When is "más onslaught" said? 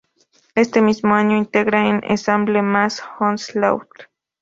2.63-3.85